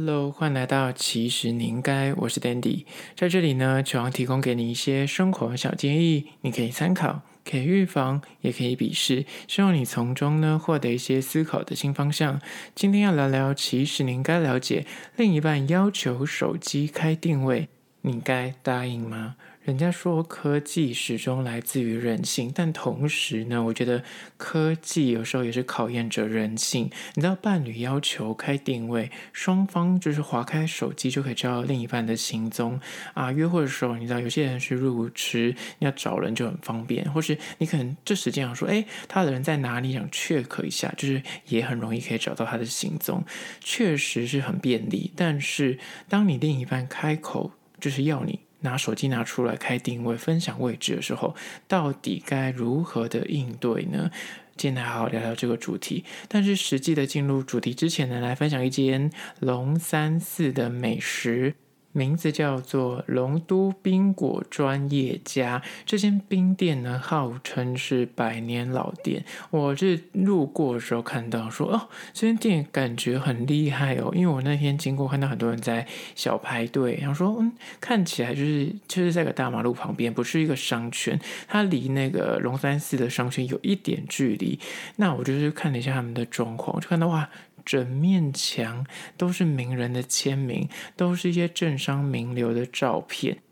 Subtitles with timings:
[0.00, 2.84] Hello，欢迎来到其实你应该，我是 Dandy，
[3.16, 12.40] 在这里呢，希望提供给你一些生活小建议，你可以参考，可以预防，也可以鄙视，希望你从中呢获得一些思考的新方向。
[12.76, 17.68] 今天要聊聊，其实你应该了解，另一半要求手机开定位，
[18.02, 19.34] 你该答应吗？
[19.68, 24.02] 人家说科技始终来自于人性，但同时呢，我觉得
[24.38, 26.90] 科技有时候也是考验着人性。
[27.12, 32.80] 你知道，伴侣要求开定位，双方就是划开手机就可以知道另一半的行踪
[33.12, 33.30] 啊。
[33.30, 39.92] 约会的时候，你知道有些人是入职，你要找人就很方便，或是你可能这时间想说，哎，他的人在哪里？
[39.92, 43.22] 想 check 一下，就是也很容易可以找到他的行踪，
[43.60, 45.12] 确实是很便利。
[45.14, 45.78] 但是
[46.08, 48.47] 当你另一半开口就是要你。
[48.60, 51.34] 拿手机拿出来开定位、分享位置的时候，
[51.66, 54.10] 到底该如何的应对呢？
[54.56, 56.04] 今天来好好聊聊这个主题。
[56.26, 61.54] 但是实际的进入主题之前呢，来分享一间龙三寺的美食。
[61.98, 69.24] 名字叫做龙都冰果专业家，这间冰店呢，号称是百年老店。
[69.50, 84.56] 我是路过的时候看到说，哦，这间店感觉很厉害哦，因为我那天经过看到很多人在小排队，然后说，嗯，看起来就是就是在个大马路旁边，不是一个商圈，它离那个龙山寺的商圈有一点距离。
[84.96, 87.28] 那我就是看了一下他们的状况，就看到哇。
[87.68, 88.86] 整面墙
[89.18, 90.66] 都是名人的签名，
[90.96, 93.42] 都是一些政商名流的照片。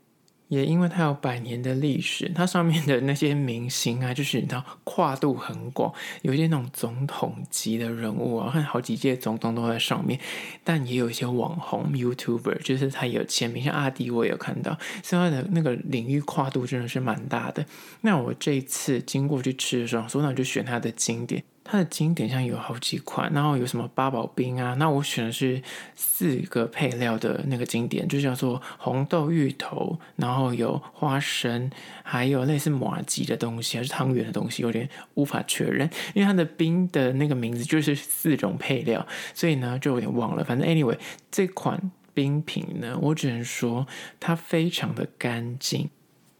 [0.47, 10.19] 也因为它有百年的历史，它上面的那些明星啊，就是你知道跨度很广，有一些那种总统级的人物啊，看好几届总统都在上面。
[10.63, 17.65] 但也有一些网红 YouTuber，就是他有签名，像阿迪我也有看到，所以他的那个领域跨度真的是蛮大的。
[17.99, 21.43] 那我这一次经过去吃的时候，所以我就选它的经典。
[21.69, 25.61] 它的经典像有好几款，然后有什么八宝冰啊，那我选的是
[25.95, 31.69] 四个配料的那个经典，就叫做红豆芋头，然后有花生，
[32.03, 40.43] 还有类似马吉的东西，还是汤圆的东西，有点无法确认，因为它的冰的那个名字就是四种配料，所以呢就有点忘了。
[40.43, 40.97] 反正 anyway
[41.29, 43.85] 这款冰品呢，我只能说
[44.19, 45.89] 它非常的干净。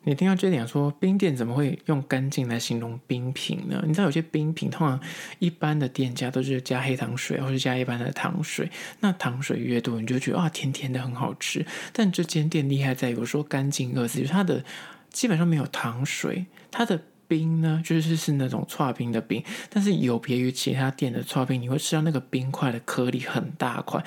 [0.08, 3.84] 你听到这点说，冰店怎么会用干净来形容冰品呢？
[3.86, 4.98] 你知道有些冰品通常
[5.40, 8.72] 一般的店家都是加黑糖水，或是加一般的糖水。
[9.02, 11.66] 那糖水越多，你就觉得啊，甜甜的很好吃。
[11.92, 14.64] 但这间店厉害在于说干净二字，就是它的
[15.10, 16.98] 基本上没有糖水，它的
[17.28, 24.02] 冰呢就是是那种剉冰的冰，但是有别于其他店的剉冰，你会吃到那个冰块的颗粒很大块。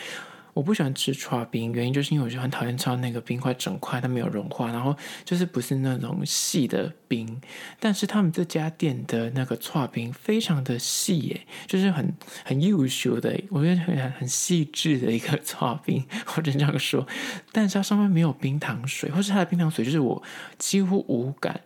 [0.52, 7.40] 我不喜欢吃剉冰，原因就是因为我就很讨厌吃到那个冰块整块它没有融化，然后就是不是那种细的冰。
[7.78, 17.06] 但是他们这家店的那个剉冰非常的细耶，就是很很优秀的，我觉得很很细致的一个剉冰，或者这样说。
[17.52, 20.22] 但是它上面没有冰糖水，或是它的冰糖水就是我
[20.58, 21.60] 几乎无感。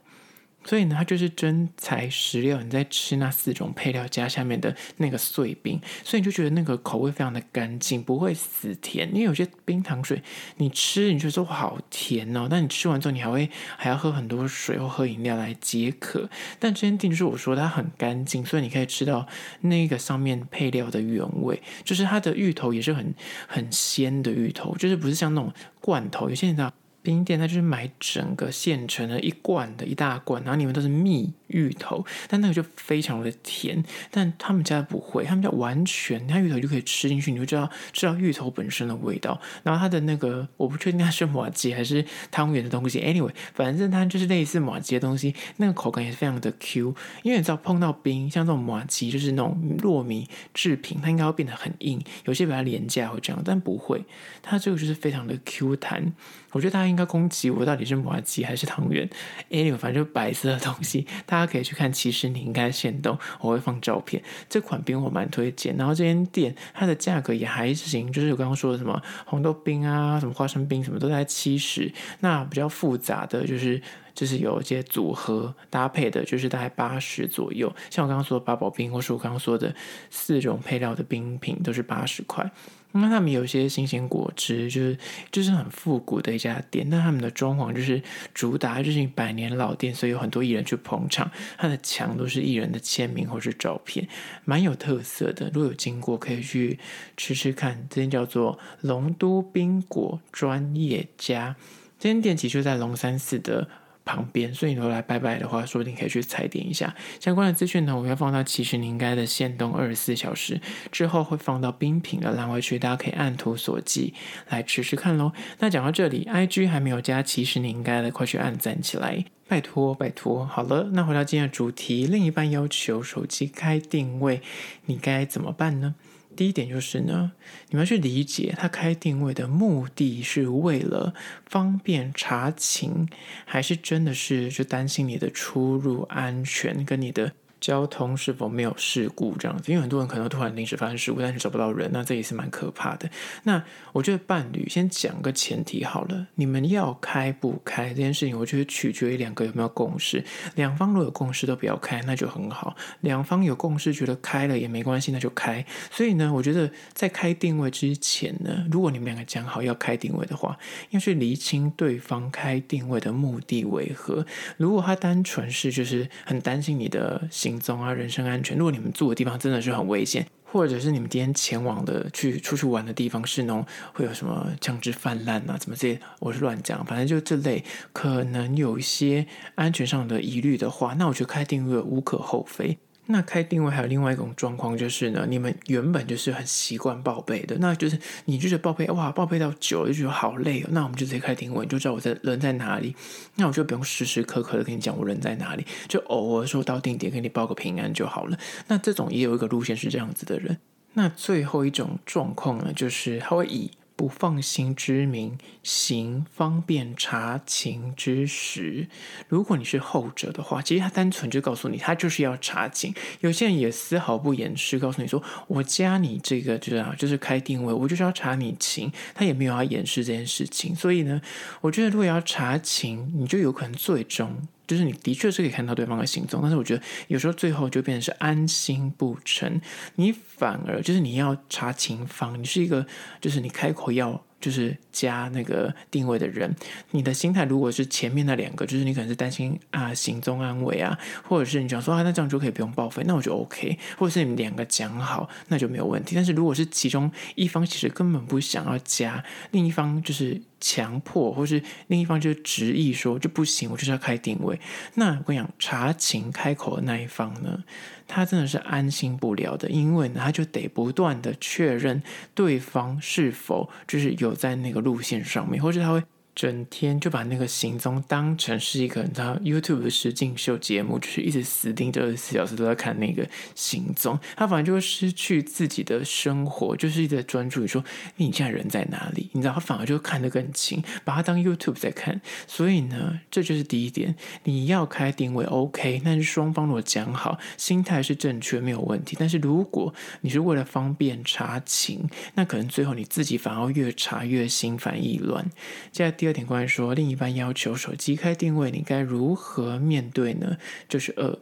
[0.65, 2.61] 所以呢，它就是真材实料。
[2.63, 9.09] 你在吃那四种配料加下面的那个碎冰，所以你就觉得那个口味非常的干净，不会死甜。
[9.09, 10.23] 因为有些冰糖水
[10.57, 16.29] 你吃，你就说好甜哦，但你吃完之后，你还会还要喝很多水或喝饮料来解渴。
[16.59, 19.27] 但这间店就是我说它很干净，所以你可以吃到
[19.61, 23.15] 那个上面配料的原味，就是它的芋头也是很
[23.47, 26.29] 很鲜的芋头，就是不是像那种罐头。
[26.29, 26.73] 有些人知道。
[27.05, 33.83] 冰店，它就是买整个县城的一罐的一大罐，然后里面都是蜜芋头，但那个就非常的甜。
[34.11, 39.41] 但他们家不会，他们家完全，它芋头就可以吃进去，你就知道知道芋头本身的味道。
[39.63, 43.01] 然后它的那个，我不确定它是麻吉还是汤圆的东西。
[43.01, 46.95] Anyway，反正它就是类似麻吉的东西，那个口感也是非常的 Q。
[47.23, 54.05] 因为你知道碰到冰，像这种麻吉就是那种糯米制品，它应该会变得很硬，有些比较廉价会这样，但不会，
[54.43, 56.13] 它这个就是非常的 Q 弹。
[56.53, 59.09] 我觉得大家应该攻击我到底是麻吉还是汤圆
[59.51, 61.93] ，anyway，反正就白色的东西，大家可以去看。
[61.93, 64.23] 其实你应该先动，我会放照片。
[64.49, 71.93] 这款冰我蛮推荐，然后这间店它的价格也还行，就是我刚刚说的什么红豆冰啊、什么花生冰什么都在七十。
[72.21, 73.81] 那比较复杂的就是
[74.15, 77.75] 就是有一些组合搭配的，就是大概八十左右。
[77.91, 79.75] 像我刚刚说的八宝冰，或是我刚刚说的
[80.11, 82.51] 四种配料的冰品，都是八十块。
[82.97, 84.97] 那他们有一些新鲜果汁，就是
[85.33, 86.87] 就是很复古的一家店。
[86.89, 88.01] 那他们的装潢就是
[88.33, 91.31] 主打就是百年老店，所以有很多艺人去捧场。
[91.59, 94.07] 它的墙都是艺人的签名或是照片，
[94.45, 95.51] 蛮有特色的。
[95.53, 96.79] 如果有经过，可以去
[97.17, 97.87] 吃吃看。
[97.91, 101.57] 这间叫做龙都冰果专业家，
[101.99, 103.69] 这间店其实就在龙山寺的
[104.05, 107.97] 旁边，所以你说来拜拜的话，说不定可以去踩点一下相关的资讯呢。
[107.97, 110.61] 我会放到其实你应该的限动二十四小时
[110.93, 114.13] 之后，会放到冰品的栏位区，大家可以按图索骥
[114.49, 115.33] 来试试看喽。
[115.59, 120.45] 那讲到这里，IG 还没有加，其实你应该的，快去按赞起来，拜托拜托。
[120.45, 124.43] 好了，那回到今天的主题，另一半要求手机开定位，
[124.87, 125.95] 你该怎么办呢？
[126.35, 127.33] 第一点就是呢，
[127.71, 131.15] 你们要去理解他开定位的目的是为了
[131.47, 133.09] 方便查情，
[133.45, 137.33] 还是真的是就担心你的出入安全跟你的。
[137.65, 139.73] 交通是否没有事故这样子？
[139.73, 143.09] 因为很多人可能突然临时发生事故，但是找不到人，那这也是蛮可怕的。
[143.45, 143.65] 那
[143.95, 150.23] 我觉得伴侣先讲个前提好了，你们要开不开这件事情，我觉得取决于两个有没有共识。
[150.57, 155.65] 两方如果有共识都不要开，那就很好；两方有共识觉得开了也没关系，那就开。
[155.91, 160.59] 所以呢，我觉得在开定位之前呢，如果你们两个讲好要开定位的话，
[160.91, 164.27] 要去厘清对方开定位的目的为何。
[164.59, 167.54] 如果他单纯是就是很担心你的行。
[167.55, 168.57] 行踪啊，人身安全。
[168.57, 176.01] 如果你们住的地方真的是很危险，或者是你们今天前往的去出去玩的地方是那种会有什么枪支泛滥啊，怎么这些？
[176.19, 182.79] 我是乱讲，反正就这类可能有一些安全上的疑虑的话，那我觉得开订阅无可厚非。
[183.07, 192.97] 那开定位还有另外一种状况，就是呢，你们原本就是很习惯报备的，那就是你就是报备哇，报备到久了就觉得好累哦，那我们就直接开定位，就知道我在人在哪里，
[193.37, 198.39] 那我就不用时时刻刻的跟你讲我人在哪里，就偶尔说到定点给你报个平安就好了。
[198.69, 200.59] 那这种也有一个路线是这样子的人。
[200.95, 203.71] 那最后一种状况呢，就是他会以。
[203.97, 208.89] 不放心之名，行方便查情之实。
[209.29, 212.93] 如果你是后者的话，其实他单纯就告诉你，他就是要查情。
[213.21, 218.91] 有些人也丝毫不掩饰，告诉你说，我加你这个就是啊，就是开定位，我就是要查你情。
[219.15, 220.75] 他也没有要掩饰这件事情。
[220.75, 221.21] 所以呢，
[221.61, 224.49] 我觉得如果要查情，你就有可能最终。
[224.67, 229.61] 就是你的确是可以看到对方的行踪，但是我觉得有时候最后就变成是安心不成，
[229.97, 232.87] 你反而就是你要查情方，你是一个
[233.21, 234.23] 就是你开口要。
[234.41, 236.55] 就是加那个定位的人，
[236.91, 246.15] 你的心态如果是前面那两个，就是你可能是担心啊行踪安危啊，或者是你想说啊那这样就可以不用报废，那我就 OK，或者是你们两个讲好，那就没有问题。
[246.15, 254.59] 但是如果是其中一方其实根本不想要加，另一方就是强迫，或是另一方就是执意说就不行，我就是要开定位，
[254.95, 257.63] 那我跟你讲，查情开口的那一方呢，
[258.09, 262.03] 他真的是安心不了的，因为呢，他就得不断的确认
[262.35, 266.03] 对方是否就是有在那个路线上面，或者他会。
[266.35, 277.85] 整天就把那个行踪当成是一个你知道 YouTube 的实境秀节目，就是一直死盯着二十四小时都在看那个行踪，他反而就会失去自己的生活，就是一直在专注于说
[278.17, 282.21] 你现在人在哪里，你知道他反而就看得更清，把他当 YouTube 在看。
[282.49, 289.17] 所以呢，这就是第一点，你要开定位 OK，但是双方如果讲好，心态是正确没有问题。
[289.21, 295.49] 但是如果你是为了方便查情，那可能最后你自己反而越查越心烦意乱。
[295.93, 296.24] 现在。
[296.25, 300.57] 第二点，关于说另一半要求手机开定位，你该如何面对呢？
[300.89, 301.39] 就是二，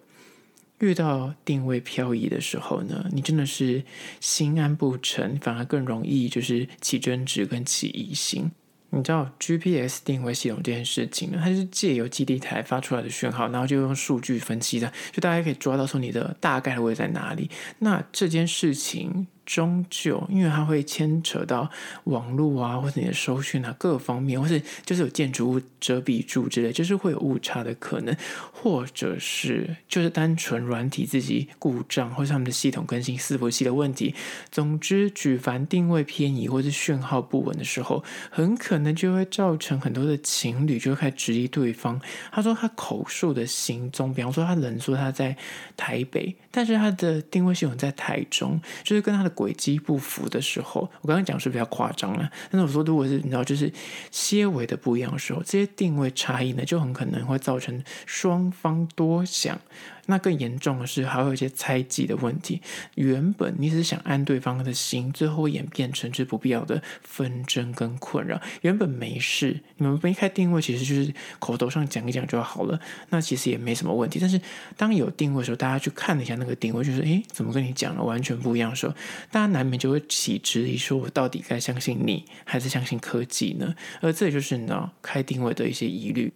[0.81, 3.85] 遇到定位漂移的时候呢，你真的是
[4.19, 8.51] 心安不成，反而更容易就是起争执跟起疑心。
[8.91, 17.49] 你知道 GPS 定位系统这件事情呢，它是借由基地台发出来的讯号，然后就用数据分析的，就大家可以抓到说你的大概的位置在哪里。
[17.79, 19.29] 那这件事情。
[19.45, 21.69] 终究，因为它会牵扯到
[22.05, 28.17] 网络啊，或者你的收讯啊，各方面，或是就是有建筑物遮蔽住之类，就是会有误差的可能，
[28.53, 34.15] 或者是就是单纯软体自己故障，或是他们的系统更新伺服器的问题。
[34.53, 42.01] 总之，举凡定位偏移或是讯号不稳的时候，很可能就会造成很多的情侣就会开始质疑对方。
[42.31, 45.37] 他说他口述的行踪，比方说他人说他在
[45.77, 49.32] 台北，但是他的定位系统在台中，就是跟他的。
[49.33, 52.31] 轨迹不符的时候，我刚刚讲是比较夸张了。
[52.51, 53.73] 但是我说，如果是你知道，就是
[54.11, 59.59] 些微的不一样的时候，这些定位差异呢，就很可能会造成双方多想。
[60.07, 62.61] 那更严重的是，还有一些猜忌的问题。
[62.97, 68.41] 原本你只是想安对方的心，最后演变成这不必要的纷争跟困扰。
[68.63, 72.81] 原本没事，你们没开定位，其实就是口头上讲一讲就好了。
[73.11, 74.19] 那其实也没什么问题。
[74.19, 74.41] 但是
[74.77, 78.95] 当有定位的时候，大家去看了一下那个定位，就是诶，怎么跟你讲的完全不一样的时候，
[79.31, 83.75] 大家难免就会起质疑，说我到底该相信你，还是相信科技呢？
[84.01, 86.33] 而这就是你知道开定位的一些疑虑。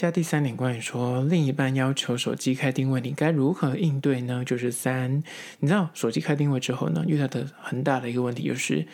[0.00, 4.44] 下第三点，关于说另一半要求手机开定位，你该如何应对呢？
[4.44, 5.24] 就是三，
[5.58, 8.86] 你知道手机开定位之后呢，遇到的很大的一个问题就是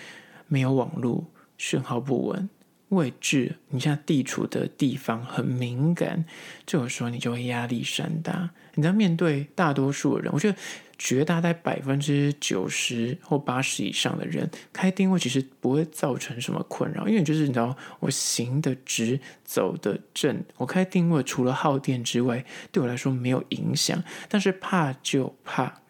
[0.49, 1.27] 没有网络，
[1.59, 2.49] 讯号不稳。
[2.89, 6.25] 位置，你现在地处的地方很敏感，
[6.65, 8.53] 这个时候你就会压力山大。
[8.75, 10.59] 你知道面对大多数的人，我觉得
[10.97, 24.03] 绝大概百分之九十或八十以上的人，开定位其实不会造成什么困扰，因为就是你知道，我行的直，走的正，我开定位除了耗电之外，对我来说没有影响。
[24.29, 25.81] 但是怕就怕。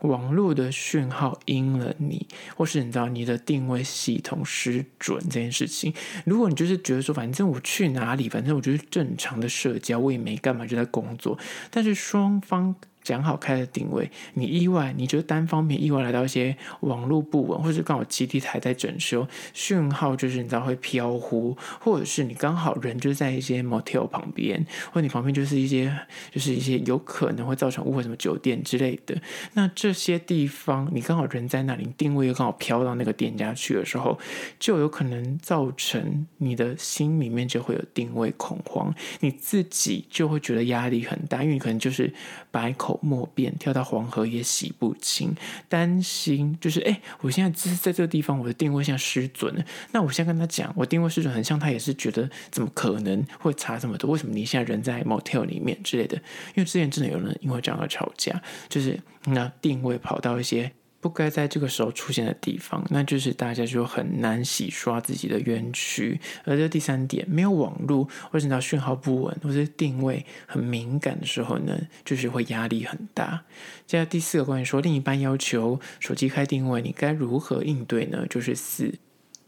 [0.00, 5.94] 网络的讯号阴了你，或是你知道你的定位系统失准这件事情。
[6.24, 11.38] 如果你就是觉得说，反正我去哪里，反正我就是正常的社交，我也没干嘛，就在工作。
[11.70, 12.74] 但是双方。
[13.04, 25.94] 讲好开的定位，你意外，你觉得单方面意外来到一些网络不稳，或者是刚好基地台在整修，讯号就是你知道会飘忽，或者是你刚好人就在一些 motel 旁边，或你旁边就是一些
[26.32, 29.14] 就是一些有可能会造成误会什么酒店之类的，
[29.52, 34.18] 那这些地方你刚好人在那里，定位又刚好飘到那个店家去的时候，
[34.58, 42.10] 就有可能造成你的心里面就会有定位恐慌，你自己就会觉得压力很大，因为你可能就是
[42.50, 42.93] 百口。
[43.02, 45.34] 莫辩，跳到黄河也洗不清。
[45.68, 49.64] 担心就是，哎，我现在只是在这个地方，我的定位像失准了。
[49.92, 54.10] 那我现在跟他讲，我定位失准，很像他也是觉得，怎么可能会差这么多？
[54.10, 56.16] 为什么你现在人在 motel 里面之类的？
[56.54, 60.72] 因为之前真的有人因为这样而吵架，就是那定位跑到一些。
[61.04, 66.18] 不该在这个时候出现的地方，那就是大家就很难洗刷自己的冤屈。
[66.46, 73.42] 而这第三点，没有网络，或者到讯号不稳，或者定位很敏感的时候呢，就是会压力很大。
[73.86, 78.24] 接下第四个关于说另一半要求手机开定位，你该如何应对呢？
[78.30, 78.94] 就是四。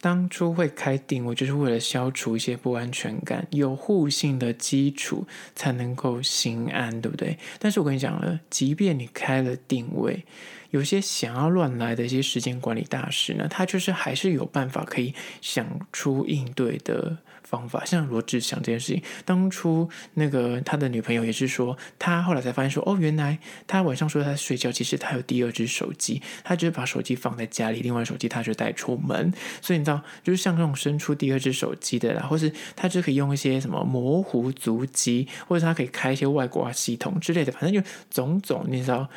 [0.07, 7.37] 当初会开定位，就是为了消除一些不安全感，有互信的基础才能够心安，对不对？
[7.59, 10.25] 但是我跟你讲了，即便你开了定位，
[10.71, 17.85] 有些想要乱来的一些时间管理大师呢，他就是还是有办法可以想出应对的方法。
[17.85, 29.33] 像罗志祥这件事情，当初那个他的女朋友也是说，他后来才发现说，哦，原来他晚上说他睡觉，其实他有第二只手机，他就是把手机放在家里，另外手机他就带出门。
[29.63, 39.09] 所以你知道，就是像这种伸出第二只手机的啦，或是他就可以用一些什么模糊足迹，或者他可以开一些外挂系统之类的，反正就种种，你知道。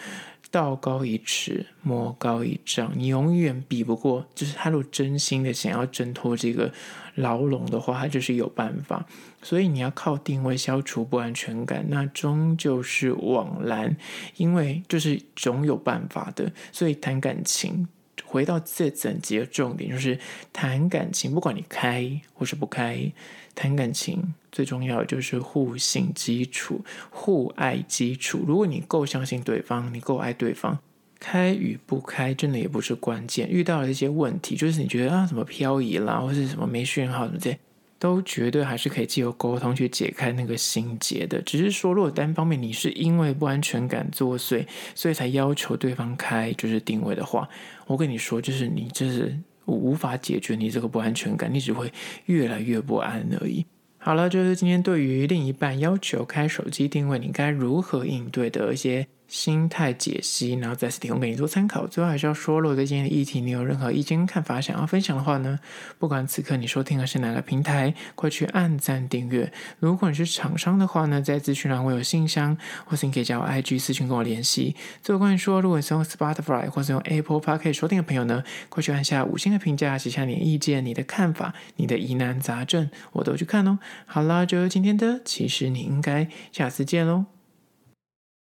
[0.52, 4.26] 道高一尺，魔高一丈，你永远比不过。
[4.34, 6.72] 就是他如果真心的想要挣脱这个
[7.16, 9.06] 牢笼的话，他就是有办法。
[9.42, 13.96] 所以你要靠定位消除不安全感，那终究是枉然，
[14.38, 16.52] 因为就是总有办法的。
[16.72, 17.88] 所以谈感情。
[18.30, 20.20] 回到这整集的重点，就是
[20.54, 23.12] 谈感情，不管你开或是不开，
[23.56, 28.44] 谈感情最重要的就是互信基础、互爱基础。
[28.46, 30.78] 如果你够相信对方，你够爱对方，
[31.20, 33.50] 开与不开真的也不是关键。
[33.50, 37.58] 遇到了一些问题，就是你觉得啊，什么漂移啦，或是什么没讯号什么这些。
[38.00, 41.42] 都绝对还是可以借由沟通去解开那个心结的。
[41.42, 44.66] 只是说，如果单方面你是因为不安全感作祟，
[44.96, 47.48] 所以才要求对方开就是定位的话，
[47.86, 51.92] 我跟你说，就是你就是无法解决你这个不安全感，你只会
[52.26, 53.66] 越来越不安而已。
[53.98, 59.06] 好了，就是今天对于另一半要求开手机定位，你该如何应对的一些。
[59.30, 61.88] 心态解析，然后再次提供给你做参考。
[61.88, 65.60] 最后还是要说，如果对今天的议题你有任何意见看法想要分享的话呢，
[65.98, 69.54] 不管此刻你收听的是哪个平台，快去按赞订阅。
[69.80, 74.76] 如果你是厂商的话呢，在资讯栏会有信箱，或是你可以加我 IG 私讯跟我联系。
[75.02, 83.80] 最后关于说，如果你是用 Spotify 或是用 Apple Podcast 收听的朋友呢，快去按下五星的评价，写下你的意见、你的看法、你的疑难杂症，我都去看哦。
[84.06, 87.39] 好啦，就今天的，其实你应该下次见喽。